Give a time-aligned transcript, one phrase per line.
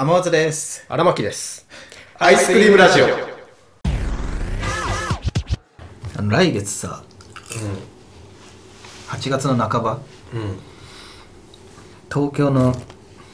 [0.00, 0.86] 天松です。
[0.88, 1.66] 荒牧です。
[2.20, 3.06] アイスクリームラジオ。
[6.16, 7.02] あの来月さ、
[9.08, 9.98] 8月の半ば
[10.32, 10.58] うん。
[12.14, 12.76] 東京の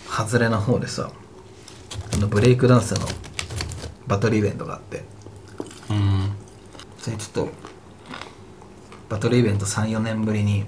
[0.08, 1.10] 外れの方でさ
[2.14, 3.06] あのブレイクダンスの
[4.06, 5.04] バトルイベントがあって
[5.90, 6.30] うん。
[6.96, 7.48] それちょっと
[9.10, 10.64] バトルイベント34年ぶりに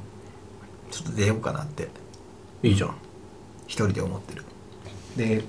[0.90, 1.88] ちょっと出ようかなって
[2.62, 2.96] いいじゃん。
[3.66, 4.44] 一人で思ってる
[5.16, 5.42] で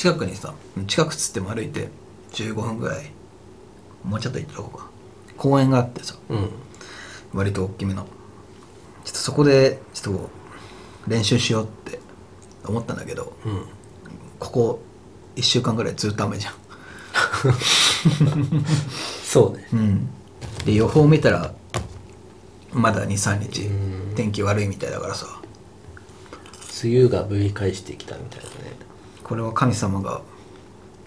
[0.00, 0.54] 近くにさ
[0.86, 1.88] 近くつっても歩いて
[2.32, 3.10] 15分ぐらい
[4.02, 4.86] もうちょっと行った方が
[5.36, 6.48] 公園があってさうん。
[7.34, 10.30] 割と大きめのちょっとそこでちょっと
[11.06, 11.98] 練習しようって
[12.64, 13.66] 思ったんだけどうん。
[14.38, 14.82] ここ
[15.36, 16.54] 1週間ぐらいずっと雨じゃん
[19.22, 19.68] そうね。
[19.74, 20.08] うん
[20.64, 21.52] で予報見たら
[22.72, 25.26] まだ23日うん天気悪いみたいだからさ
[26.82, 28.89] 梅雨がぶり返してきたみたいなね。
[29.30, 30.22] これは神様が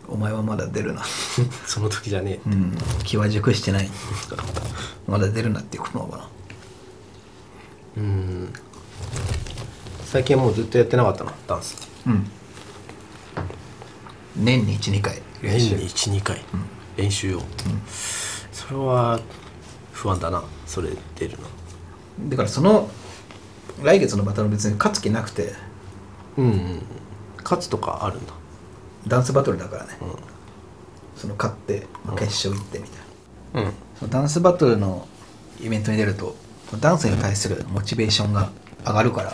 [0.07, 1.03] お前はまだ出るな
[1.67, 2.49] その時じゃねえ。
[2.49, 3.89] うん気は熟してない
[5.05, 6.27] まだ出るなっていうことなのかな
[7.97, 8.53] うん。
[10.05, 11.75] 最近はもうずっとやってなかったな、ダンス。
[12.07, 12.31] うん
[14.37, 16.41] 年に12回年に1、2回。
[16.95, 17.41] 練習を。
[18.53, 19.19] それは
[19.91, 21.37] 不安だな、それ出る
[22.19, 22.29] の。
[22.29, 22.89] だからその
[23.83, 25.53] 来月のバトル別に勝つ気なくて
[26.37, 27.02] うんうん。
[27.43, 28.33] 勝つとかあるんだ。
[29.07, 30.09] ダンスバトルだからね、うん。
[31.15, 33.73] その勝って、まあ決勝行ってみたいな、うん。
[33.99, 35.07] そのダンスバトルの
[35.61, 36.35] イベントに出ると
[36.79, 38.49] ダンスに対するモチベーションが
[38.85, 39.33] 上がるから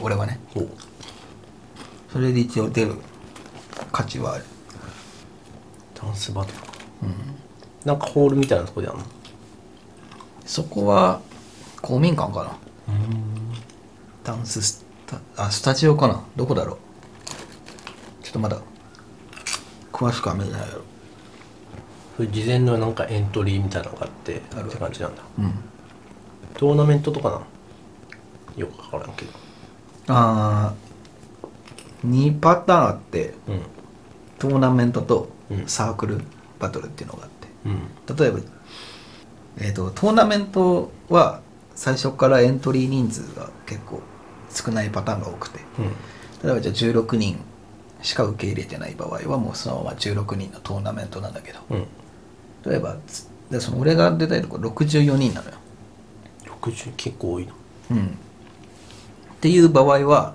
[0.00, 0.40] 俺はね。
[0.56, 0.66] お。
[2.12, 2.96] それで一応出る
[3.90, 4.44] 価値はある。
[5.94, 6.58] ダンスバトル。
[6.58, 6.66] か。
[7.84, 9.04] なんかホールみたいなとこでやるの？
[10.44, 11.20] そこは
[11.80, 12.58] 公民館かな。
[14.24, 14.81] ダンス
[15.36, 16.22] あスタジオかな？
[16.36, 18.24] どこだろう？
[18.24, 18.58] ちょっとまだ
[19.92, 20.66] 詳しくは見てないや
[22.18, 22.26] ろ。
[22.26, 24.68] 事前のなんかエントリーみたいなのがあってある。
[24.68, 25.22] って感じなんだ。
[25.38, 25.52] うん。
[26.54, 27.36] トーナメントとかな？
[27.36, 27.44] の
[28.56, 29.32] よくわからんけど。
[30.08, 33.62] あー2パターンあってうん。
[34.38, 35.66] トーナメントとうん。
[35.66, 36.20] サークル
[36.58, 38.16] バトルっていうのがあって、うん。
[38.16, 38.40] 例えば、
[39.58, 41.40] えー、とトーナメントは
[41.74, 44.00] 最初からエントリー人数が結構
[44.52, 45.60] 少ないパターンが多くて。
[46.44, 47.38] 例えばじゃあ16人
[48.02, 51.60] しか受け入れてない場合はもうそのまま16人のトーナメントなんだけど。
[51.70, 51.76] うん。
[51.76, 51.86] うん
[52.64, 55.56] 例えばつでその俺が出たいとこ64人なのよ、
[56.62, 57.52] 60結構多いな。
[57.90, 58.10] うん、っ
[59.40, 60.34] ていう場合は、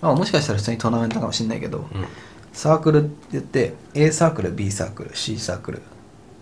[0.00, 2.06] まあ、もしかしたら普通にトーナメントかもしれないけど、うん。
[2.52, 5.82] サークルって言って A サークル B サークル C サークル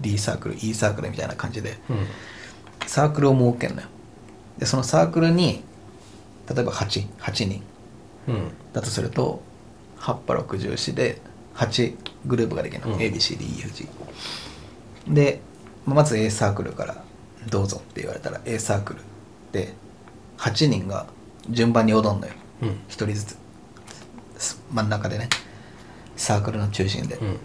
[0.01, 2.07] D サークル E サークルみたいな感じでうん。
[2.87, 3.89] サークルを設けるのよ。
[4.59, 5.63] でそのサークルに
[6.55, 7.63] 例えば88人
[8.29, 8.53] うん。
[8.73, 9.43] だとすると
[9.99, 11.21] 8波64で
[11.55, 13.01] 8グループができるの、うん。
[13.01, 13.89] ABCDEFG
[15.09, 15.41] で
[15.87, 17.03] まず A サークルから
[17.49, 19.01] どうぞって言われたら A サークル
[19.53, 19.73] で
[20.39, 21.07] 8人が
[21.49, 22.35] 順番に踊んのよ。
[22.63, 22.69] うん。
[22.69, 23.39] 1人ずつ。
[24.37, 25.29] す真ん中でね。
[26.17, 27.39] サークルの中心で,、うん。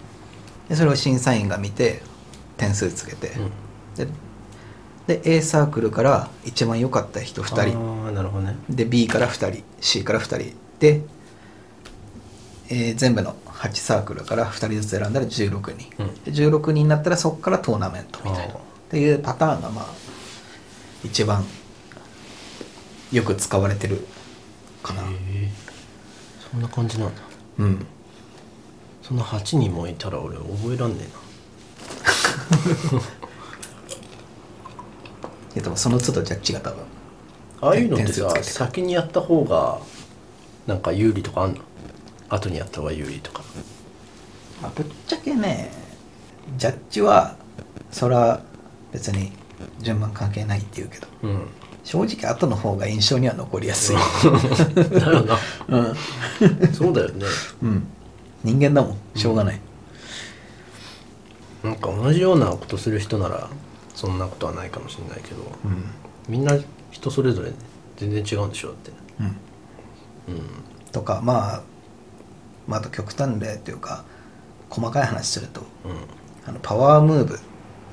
[0.68, 2.02] でそれを審査員が見て
[2.58, 3.32] 点数つけて、
[3.96, 4.08] で
[5.08, 8.06] で A サークルから一番良かった人2人。
[8.06, 8.56] ああなるほどね。
[8.70, 10.38] で B から2人 C から2人。
[10.80, 11.02] で、
[12.70, 16.14] えー全部の8サークルから2人ずつ選んだら16人、うん。
[16.24, 18.54] で16人になったらそこからトーナメントみたいな。
[18.54, 18.58] っ
[18.90, 19.86] ていうパターンがまあ
[21.04, 21.44] 一番
[23.12, 24.06] よく使われてる
[24.82, 25.04] かな。
[26.52, 27.22] そんな感じなんだ。
[27.60, 27.86] うん。
[29.02, 31.08] そんな8人もいたら俺覚えらんねい
[35.76, 36.80] その都度ジャッジが多分
[37.62, 39.80] ああいうのってさ先にやった方が
[40.68, 41.62] なんか有利とかあんの？
[42.30, 43.44] 後にやった方が有利とか。
[44.62, 45.72] まあ、ぶっちゃけね
[46.58, 47.36] ジャッジは
[47.92, 48.42] それは
[48.92, 49.32] 別に
[49.82, 51.48] 順番関係ないって言うけどうん。
[51.84, 53.98] 正直後の方が印象には残りやすい。
[55.00, 55.38] だよ な
[55.68, 57.26] うん、そうだよね。
[57.62, 57.84] うん、
[58.44, 58.98] 人間だもん。
[59.20, 59.60] しょうがない、
[61.62, 63.50] なんか同じようなことする人なら
[63.96, 65.84] そんなことはないかもしれないけどうん。
[66.28, 66.54] みんな
[66.92, 67.52] 人それぞれ
[67.98, 68.92] 全然違うんでしょだって。
[69.20, 70.44] うん、うん。
[70.92, 71.62] とかまあ
[72.68, 74.04] まああと極端例っていうか
[74.70, 75.62] 細かい話すると
[76.46, 77.38] あのパワームーブっ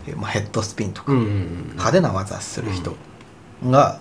[0.05, 2.97] ていう、まあ、ヘッドスピンとか、派手な技する人
[3.65, 4.01] が、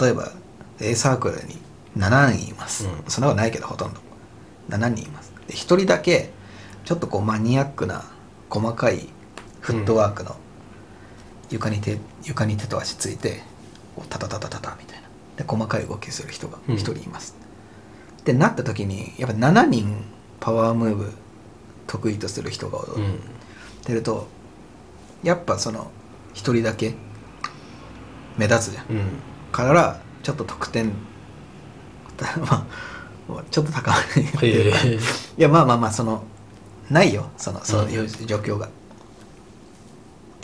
[0.00, 0.32] 例えば
[0.80, 1.58] A サークルに
[1.96, 3.04] 7人います、うん。
[3.06, 4.00] そんなことないけどほとんど。
[4.68, 5.32] 7人います。
[5.46, 6.30] で1人だけ
[6.84, 8.04] ちょっとこうマニアックな
[8.50, 9.08] 細かい
[9.60, 10.36] フットワークの
[11.50, 13.42] 床に手床に手と足ついて
[13.94, 15.06] こうタタタタタタみたいな。
[15.36, 17.36] で細かい動きする人が1人います、
[18.20, 20.04] ってなった時にやっぱ7人
[20.40, 21.12] パワームーブ
[21.86, 23.14] 得意とする人が踊うん。
[23.14, 23.16] っ
[23.84, 24.26] てると、
[25.22, 25.90] やっぱその
[26.32, 26.94] 一人だけ
[28.36, 28.86] 目立つじゃん。
[28.90, 29.04] うん。
[29.52, 30.92] からちょっと得点
[32.48, 32.66] ま
[33.28, 33.92] あちょっと高
[34.40, 34.72] めい
[35.36, 36.24] やまあまあまあその
[36.90, 37.30] ないよ。
[37.36, 38.68] そのそういう状況が、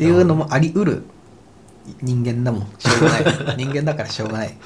[0.02, 1.02] っていうのもあり得る
[2.00, 2.62] 人間だもん。
[2.78, 3.24] しょうがない。
[3.56, 4.56] 人間だからしょうがない。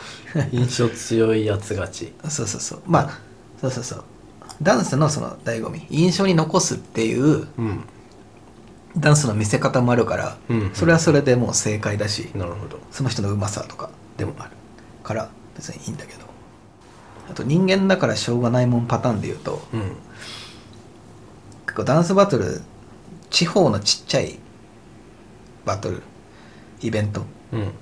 [0.50, 2.12] 印象強いやつ勝ち。
[2.28, 2.82] そうそうそう。
[2.86, 3.18] まあ
[3.60, 4.04] そうそうそう。
[4.62, 5.86] ダンスのその醍醐味。
[5.90, 7.80] 印象に残すっていううん。
[8.96, 10.70] ダンスの見せ方もあるから、うん。
[10.72, 12.78] それはそれでもう正解だし、なるほど。
[12.90, 14.50] その人のうまさとかでもある
[15.04, 16.20] から別にいいんだけど。
[17.30, 19.80] あと人間だからしょうがないもんパターンで言うとうん。
[21.66, 22.62] 結構ダンスバトル
[23.28, 24.38] 地方のちっちゃい
[25.66, 26.02] バトル
[26.80, 27.22] イベント。
[27.52, 27.72] うん。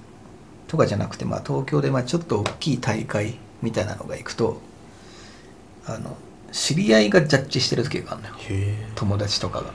[0.66, 4.60] とかじゃなくて、まあ、東京でまあちょっと大きい大会みたいなのが行くと
[5.86, 6.16] あの
[6.50, 8.34] 知り合いがジャッジしてる時があるのよ。
[8.94, 9.66] 友達とかが。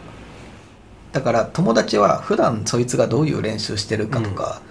[1.11, 4.61] だから友達は普段そいつがどういう練習してるかとか、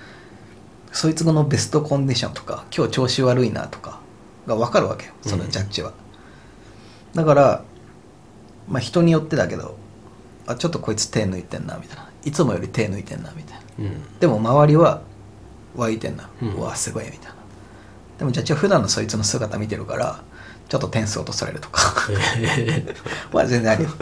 [0.93, 4.01] そいつのベストコンディションとか今日調子悪いなとか
[4.47, 5.93] が分かるわけよそのジャッジは、
[7.15, 7.65] だから
[8.69, 9.77] まあ人によってだけど
[10.47, 13.63] あちょっとこいつ手抜いてんなみたいないつもより手抜いてんなみたいな。
[13.79, 14.19] うん。
[14.21, 15.01] でも周りは
[15.75, 17.35] 湧いてんな、ううんわすごいみたいな。
[18.19, 20.23] でもジャッジは普段のそいつの姿見てるから
[20.69, 21.81] ちょっと点数落とされるとか。
[22.37, 22.95] へえ
[23.33, 23.91] は全然あるよ、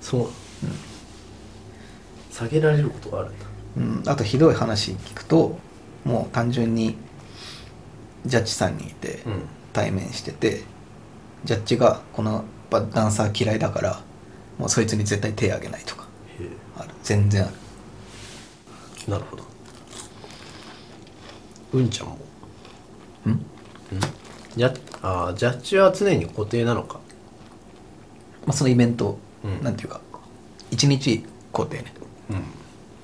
[0.00, 0.28] そう。
[2.32, 3.46] 下げられることがあるんだ。
[3.78, 5.58] うん、あとひどい話聞くと
[6.04, 6.96] もう単純に
[8.24, 9.42] ジャッジさんにいてうん。
[9.72, 10.62] 対面してて、
[11.44, 14.02] ジャッジがこのダンサー嫌いだから
[14.58, 16.06] もうそいつに絶対手あげないとか。
[16.40, 16.48] へ
[16.78, 16.90] ある。
[17.02, 17.54] 全然ある。
[19.08, 19.44] えなるほど。
[21.74, 22.14] うんちゃんも。
[22.14, 22.18] ん？
[23.26, 23.40] うん？
[24.56, 27.00] ジャッあージャッジは常に固定なのか。
[28.46, 29.62] まあ、そのイベント、うん。
[29.62, 30.00] なんていうか
[30.70, 31.92] 一日固定ね。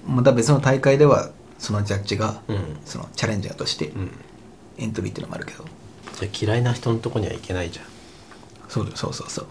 [0.06, 0.16] うん。
[0.16, 2.78] また別の大会ではそのジャッジが、うん。
[2.84, 4.10] そのチャレンジャーとしてうん。
[4.78, 5.64] エントリーっていうのもあるけど、
[6.19, 7.84] じゃあ嫌いな人のとこには行けないじゃん。
[8.69, 9.46] そうだよそうそうそう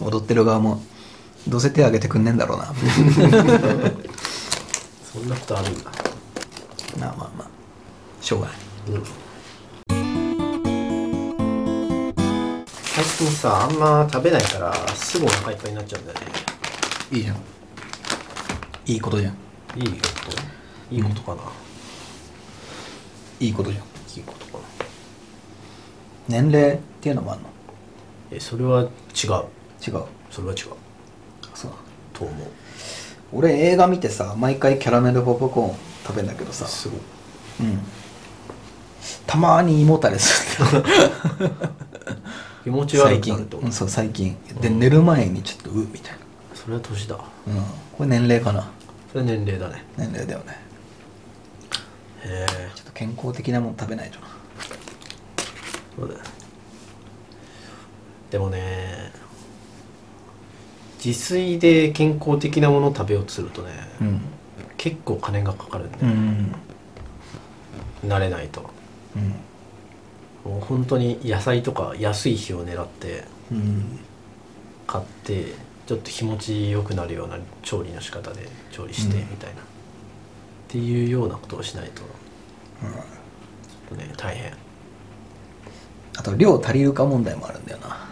[0.00, 0.82] 踊ってる側も
[1.46, 2.66] どうせ手挙げてくんねえんだろうな。
[5.12, 5.90] そんなことあるんだ。
[6.98, 7.48] まあまあまあ。
[8.20, 8.56] しょうがない。
[8.90, 9.04] うん。
[12.84, 16.26] 最近さあんま食べないからすぐお腹いっぱいになっちゃうんだよね。
[17.12, 17.36] いいじゃん。
[18.86, 19.32] いいことじゃん。
[19.76, 19.96] いいこ
[20.90, 20.94] と？
[20.94, 21.42] いいことかな、
[23.40, 23.84] いいことじゃん。
[23.84, 23.86] い
[24.20, 24.60] いことかな？
[26.28, 27.48] 年齢っていうのもあるの？
[28.30, 28.88] えそれは違う
[29.86, 30.02] 違う。
[30.30, 30.66] それは違う。
[31.54, 31.72] そう
[32.12, 32.46] と思う。
[33.32, 36.66] 俺映画見てさ毎回キャラメルポップコーン食べるんだけどさ。
[36.66, 37.00] すごい。
[37.60, 37.80] うん。
[39.26, 40.82] たまに胃もたれする
[42.64, 44.36] 気持ち悪最近くなるってことうんそう最近。
[44.60, 46.16] で寝る前にちょっとうみたい
[46.54, 47.16] それは年だ。
[47.16, 47.62] なうん。
[47.96, 48.68] これ年齢かな。
[49.10, 49.84] それは年齢だね。
[49.96, 50.60] 年齢だよね。
[52.24, 52.70] へえ。
[52.74, 54.26] ちょっと健康的なもの食べないとな。
[55.96, 56.20] そうだよ。
[58.30, 58.87] でもね
[61.04, 64.20] 自炊で健康的なものを食べようとするとね、うん。
[64.76, 66.54] 結構金がかかるんで、うん。
[68.04, 68.68] 慣れないと。
[69.16, 69.18] う
[70.50, 70.52] ん。
[70.52, 73.98] もう本当に野菜とか安い日を狙ってうん。
[74.86, 75.52] 買って
[75.86, 79.30] ちょっと気持ちよくなるような調理の仕方で調理してうん。
[79.30, 79.64] みたいな、っ
[80.68, 82.10] ていうようなことをしないとちょっ
[83.90, 84.52] とね大変。
[86.16, 88.08] あと量足りるか問題もあるんだよな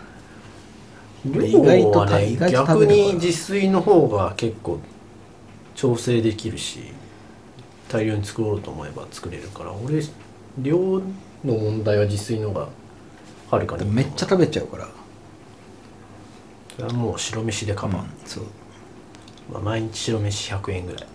[1.24, 4.80] 意量外とはね意外と食逆に自炊の方が結構
[5.74, 6.80] 調整できるし
[7.88, 10.02] 大量に作ろうと思えば作れるから俺
[10.58, 11.02] 量の
[11.44, 12.68] 問題は自炊の方が
[13.50, 14.88] はるかにめっちゃ食べちゃうから。
[16.76, 18.44] それはもう白飯でカバー、うんそう。
[19.50, 21.06] まあ、毎日白飯100円ぐらい。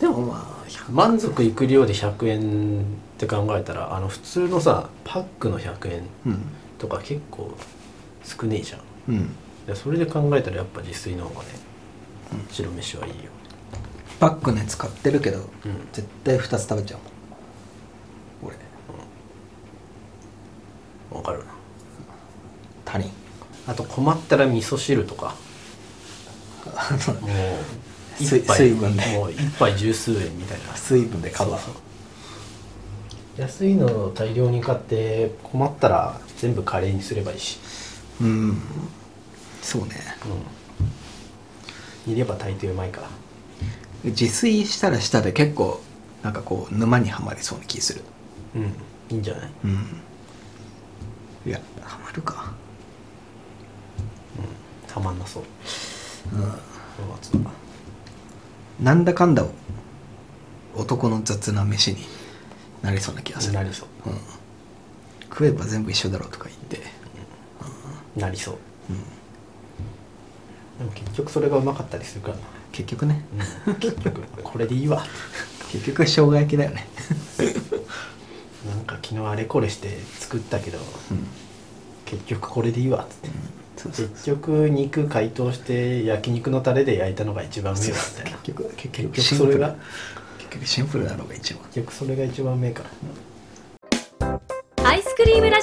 [0.00, 2.84] でもまあ満足いく量で100円っ
[3.18, 6.42] て考えたらあの普通のさパックの100円うん。
[6.78, 7.56] とか結構
[8.26, 8.80] 少ねえじゃん。
[9.08, 9.30] うん。
[9.66, 11.48] でそれで考えたらやっぱ自炊の方がね、
[12.50, 13.30] 白飯はいいよ。
[14.18, 15.46] パックのやつ買ってるけど、うん。
[15.92, 18.52] 絶対2つ食べちゃうもん。
[21.12, 21.18] 俺。
[21.18, 21.44] わかるな。
[22.84, 23.10] 他人
[23.66, 25.34] あと困ったら味噌汁とか。
[27.20, 27.28] も
[28.20, 28.40] う水
[28.70, 29.06] 分で。
[29.18, 30.74] もう一杯十数円みたいな。
[30.74, 31.86] 水分でカバー
[33.38, 37.58] 安いのを大量に買って困ったら全部カレーにすればいいし
[38.20, 38.56] うん。
[39.62, 39.96] そうね。
[42.06, 42.12] うん。
[42.12, 43.00] 煮れば大抵うまいか。
[43.02, 43.08] ら
[44.04, 45.80] 自炊したらしたで結構
[46.22, 48.02] なんかこう沼にはまりそうな気する。
[48.54, 48.62] うん。
[48.62, 48.66] い
[49.10, 49.50] いんじゃない？
[49.64, 49.70] うん。
[51.46, 52.52] いやはまるか。
[54.88, 55.42] たまんなそう。
[56.32, 56.42] うん。
[56.42, 56.54] 5
[57.20, 57.52] 月は
[58.80, 59.44] なんだかんだ
[60.74, 61.98] 男の雑な飯に
[62.82, 63.54] なりそうな気がする。
[63.54, 63.88] なりそう。
[64.10, 64.18] うん、
[65.24, 66.80] 食えば全部一緒だろうとか言って
[68.16, 68.54] なりそう。
[68.90, 68.96] うん。
[70.78, 72.40] でも結局それがうまかったりするからな。
[72.72, 73.24] 結局ね。
[73.66, 73.74] うん。
[73.76, 74.22] 結局。
[74.42, 75.04] これでいいわ。
[75.72, 76.86] 結局は生姜焼きだよね。
[78.68, 80.78] なんか昨日あれこれして作ったけど
[81.10, 81.26] うん。
[82.04, 83.04] 結局これでいいわ。
[83.04, 83.28] っつって
[83.76, 84.08] そうそう。
[84.08, 87.98] 結局肉解凍して焼肉のタレで焼いたのが一番うめえわ。
[87.98, 89.76] みたいな結局結結局局それが
[90.38, 91.62] 結局シンプルなのが一番。
[91.64, 92.90] 結局それが一番うめえから。
[92.90, 93.35] アイスクリームラ